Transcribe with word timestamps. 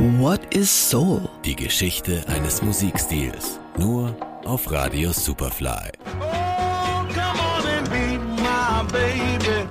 What 0.00 0.54
is 0.54 0.70
Soul? 0.70 1.28
Die 1.44 1.54
Geschichte 1.54 2.24
eines 2.26 2.62
Musikstils. 2.62 3.60
Nur 3.76 4.16
auf 4.46 4.72
Radio 4.72 5.12
Superfly. 5.12 5.90
Oh, 6.22 7.04
come 7.12 7.38
on 7.38 7.66
and 7.66 7.90
be 7.90 8.18
my 8.40 8.82
baby. 8.90 9.68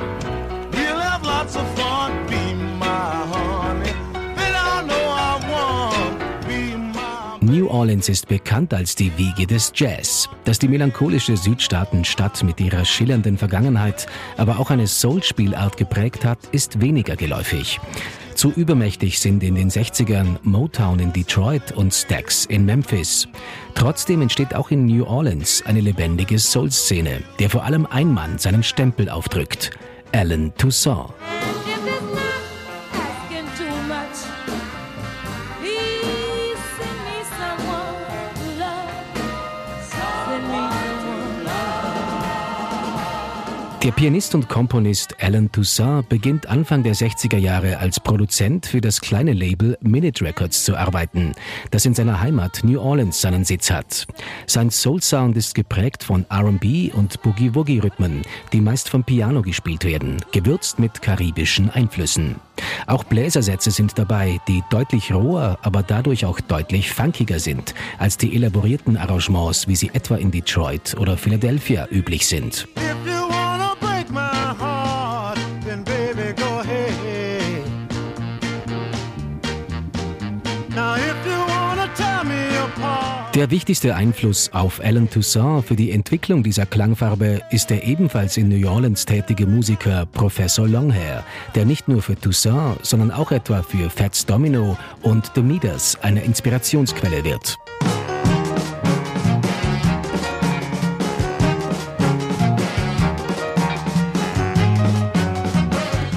We'll 0.71 0.99
have 0.99 1.25
lots 1.25 1.55
of 1.55 1.63
fun. 1.75 2.11
Be 2.27 2.53
my 2.53 2.85
honey. 2.85 3.91
Then 4.35 4.53
I 4.53 4.83
know 4.85 4.93
I 4.93 5.39
want. 5.49 6.19
Be 6.47 6.77
my. 6.77 7.51
New 7.51 7.67
Orleans 7.67 8.07
ist 8.07 8.27
bekannt 8.27 8.71
als 8.71 8.93
die 8.93 9.11
Wiege 9.17 9.47
des 9.47 9.71
Jazz. 9.73 10.29
Dass 10.43 10.59
die 10.59 10.67
melancholische 10.67 11.37
Südstaatenstadt 11.37 12.43
mit 12.43 12.59
ihrer 12.59 12.85
schillernden 12.85 13.39
Vergangenheit 13.39 14.05
aber 14.37 14.59
auch 14.59 14.69
eine 14.69 14.85
Soul-Spielart 14.85 15.75
geprägt 15.75 16.23
hat, 16.23 16.37
ist 16.51 16.81
weniger 16.81 17.15
geläufig. 17.15 17.79
Zu 18.39 18.53
übermächtig 18.53 19.19
sind 19.19 19.43
in 19.43 19.55
den 19.55 19.69
60ern 19.69 20.37
Motown 20.43 20.99
in 20.99 21.11
Detroit 21.11 21.73
und 21.73 21.93
Stax 21.93 22.45
in 22.45 22.63
Memphis. 22.63 23.27
Trotzdem 23.75 24.21
entsteht 24.21 24.55
auch 24.55 24.71
in 24.71 24.85
New 24.85 25.03
Orleans 25.03 25.61
eine 25.65 25.81
lebendige 25.81 26.39
Soul-Szene, 26.39 27.21
der 27.37 27.49
vor 27.49 27.65
allem 27.65 27.85
ein 27.85 28.13
Mann 28.13 28.37
seinen 28.37 28.63
Stempel 28.63 29.09
aufdrückt. 29.09 29.71
Alan 30.13 30.53
Toussaint. 30.57 31.09
Der 43.83 43.91
Pianist 43.91 44.35
und 44.35 44.49
Komponist 44.49 45.15
Alan 45.21 45.49
Toussaint 45.49 46.09
beginnt 46.09 46.47
Anfang 46.47 46.83
der 46.83 46.95
60er 46.95 47.37
Jahre 47.37 47.77
als 47.77 47.97
Produzent 47.97 48.65
für 48.65 48.81
das 48.81 48.99
kleine 48.99 49.31
Label 49.31 49.77
Minute 49.79 50.25
Records 50.25 50.65
zu 50.65 50.75
arbeiten, 50.75 51.31
das 51.71 51.85
in 51.85 51.95
seiner 51.95 52.19
Heimat 52.19 52.59
New 52.65 52.77
Orleans 52.77 53.21
seinen 53.21 53.45
Sitz 53.45 53.71
hat. 53.71 54.05
Sein 54.47 54.69
Soul-Sound 54.69 55.37
ist 55.37 55.55
geprägt 55.55 56.03
von 56.03 56.25
R&B 56.29 56.91
und 56.91 57.21
Boogie-Woogie-Rhythmen, 57.21 58.23
die 58.51 58.59
meist 58.59 58.89
vom 58.89 59.05
Piano 59.05 59.41
gespielt 59.41 59.85
werden, 59.85 60.17
gewürzt 60.33 60.77
mit 60.77 61.01
karibischen 61.01 61.69
Einflüssen. 61.69 62.35
Auch 62.85 63.05
Bläsersätze 63.05 63.71
sind 63.71 63.97
dabei, 63.97 64.41
die 64.49 64.61
deutlich 64.69 65.13
roher, 65.13 65.57
aber 65.61 65.83
dadurch 65.83 66.25
auch 66.25 66.41
deutlich 66.41 66.91
funkiger 66.91 67.39
sind, 67.39 67.73
als 67.97 68.17
die 68.17 68.35
elaborierten 68.35 68.97
Arrangements, 68.97 69.69
wie 69.69 69.77
sie 69.77 69.91
etwa 69.93 70.17
in 70.17 70.31
Detroit 70.31 70.97
oder 70.99 71.15
Philadelphia 71.15 71.87
üblich 71.89 72.27
sind. 72.27 72.67
Der 83.35 83.51
wichtigste 83.51 83.95
Einfluss 83.95 84.49
auf 84.53 84.81
Alan 84.83 85.09
Toussaint 85.09 85.65
für 85.65 85.75
die 85.75 85.91
Entwicklung 85.91 86.43
dieser 86.43 86.65
Klangfarbe 86.65 87.41
ist 87.51 87.69
der 87.69 87.85
ebenfalls 87.85 88.37
in 88.37 88.49
New 88.49 88.67
Orleans 88.67 89.05
tätige 89.05 89.47
Musiker 89.47 90.05
Professor 90.05 90.67
Longhair, 90.67 91.23
der 91.55 91.65
nicht 91.65 91.87
nur 91.87 92.01
für 92.01 92.19
Toussaint, 92.19 92.85
sondern 92.85 93.11
auch 93.11 93.31
etwa 93.31 93.63
für 93.63 93.89
Fats 93.89 94.25
Domino 94.25 94.77
und 95.01 95.31
The 95.35 95.41
Meters 95.41 95.97
eine 96.01 96.21
Inspirationsquelle 96.23 97.23
wird. 97.23 97.57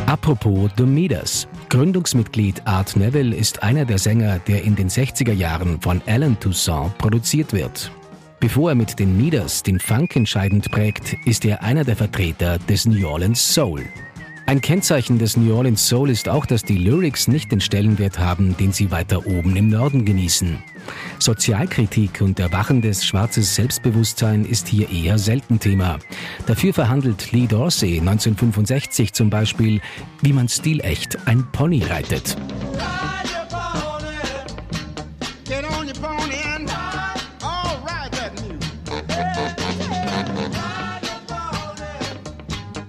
Apropos 0.06 0.70
The 0.76 0.84
Meters. 0.84 1.48
Gründungsmitglied 1.72 2.66
Art 2.66 2.96
Neville 2.96 3.34
ist 3.34 3.62
einer 3.62 3.86
der 3.86 3.96
Sänger, 3.96 4.38
der 4.40 4.62
in 4.62 4.76
den 4.76 4.90
60er 4.90 5.32
Jahren 5.32 5.80
von 5.80 6.02
Alan 6.04 6.38
Toussaint 6.38 6.98
produziert 6.98 7.54
wird. 7.54 7.90
Bevor 8.40 8.72
er 8.72 8.74
mit 8.74 8.98
den 8.98 9.16
Meters 9.16 9.62
den 9.62 9.80
Funk 9.80 10.14
entscheidend 10.14 10.70
prägt, 10.70 11.16
ist 11.24 11.46
er 11.46 11.62
einer 11.62 11.84
der 11.84 11.96
Vertreter 11.96 12.58
des 12.58 12.84
New 12.84 13.08
Orleans 13.08 13.54
Soul. 13.54 13.84
Ein 14.44 14.60
Kennzeichen 14.60 15.18
des 15.18 15.38
New 15.38 15.54
Orleans 15.56 15.88
Soul 15.88 16.10
ist 16.10 16.28
auch, 16.28 16.44
dass 16.44 16.62
die 16.62 16.76
Lyrics 16.76 17.26
nicht 17.26 17.50
den 17.50 17.62
Stellenwert 17.62 18.18
haben, 18.18 18.54
den 18.58 18.72
sie 18.72 18.90
weiter 18.90 19.26
oben 19.26 19.56
im 19.56 19.70
Norden 19.70 20.04
genießen. 20.04 20.58
Sozialkritik 21.18 22.20
und 22.20 22.40
erwachendes 22.40 23.04
schwarzes 23.04 23.54
Selbstbewusstsein 23.54 24.44
ist 24.44 24.68
hier 24.68 24.90
eher 24.90 25.18
selten 25.18 25.60
Thema. 25.60 25.98
Dafür 26.46 26.74
verhandelt 26.74 27.32
Lee 27.32 27.46
Dorsey 27.46 28.00
1965 28.00 29.12
zum 29.12 29.30
Beispiel, 29.30 29.80
wie 30.20 30.32
man 30.32 30.48
stilecht 30.48 31.18
ein 31.26 31.46
Pony 31.52 31.82
reitet. 31.84 32.36
Ride 32.72 33.28
your 33.32 33.46
pony. 33.48 34.16
Get 35.44 35.64
on 35.64 35.86
your 35.86 35.94
pony 35.94 36.36
and 36.56 36.71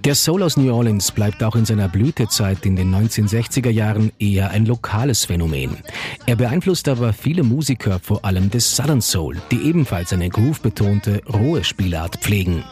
Der 0.05 0.15
Soul 0.15 0.43
aus 0.43 0.57
New 0.57 0.73
Orleans 0.73 1.13
bleibt 1.13 1.41
auch 1.43 1.55
in 1.55 1.63
seiner 1.63 1.87
Blütezeit 1.87 2.65
in 2.65 2.75
den 2.75 2.93
1960er 2.93 3.69
Jahren 3.69 4.11
eher 4.19 4.49
ein 4.51 4.65
lokales 4.65 5.23
Phänomen. 5.23 5.77
Er 6.25 6.35
beeinflusst 6.35 6.89
aber 6.89 7.13
viele 7.13 7.43
Musiker, 7.43 7.99
vor 7.99 8.25
allem 8.25 8.49
des 8.49 8.75
Southern 8.75 8.99
Soul, 8.99 9.37
die 9.49 9.61
ebenfalls 9.63 10.11
eine 10.11 10.27
groove-betonte, 10.27 11.21
rohe 11.33 11.63
Spielart 11.63 12.17
pflegen. 12.17 12.65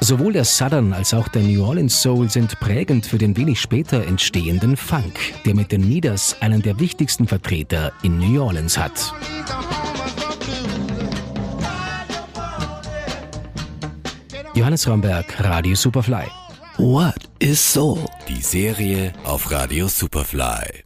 Sowohl 0.00 0.32
der 0.32 0.46
Southern 0.46 0.94
als 0.94 1.12
auch 1.12 1.28
der 1.28 1.42
New 1.42 1.62
Orleans 1.62 2.00
Soul 2.00 2.30
sind 2.30 2.58
prägend 2.58 3.04
für 3.04 3.18
den 3.18 3.36
wenig 3.36 3.60
später 3.60 4.06
entstehenden 4.06 4.78
Funk, 4.78 5.18
der 5.44 5.54
mit 5.54 5.72
den 5.72 5.86
Meters 5.86 6.36
einen 6.40 6.62
der 6.62 6.80
wichtigsten 6.80 7.28
Vertreter 7.28 7.92
in 8.02 8.16
New 8.16 8.42
Orleans 8.42 8.78
hat. 8.78 9.12
Johannes 14.54 14.88
Romberg, 14.88 15.26
Radio 15.38 15.74
Superfly. 15.74 16.41
What 16.78 17.28
is 17.38 17.60
Soul? 17.60 18.06
Die 18.28 18.40
Serie 18.40 19.12
auf 19.24 19.50
Radio 19.50 19.88
Superfly. 19.88 20.84